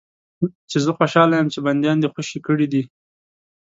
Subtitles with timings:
[0.69, 2.83] چې زه خوشاله یم چې بندیان دې خوشي کړي دي.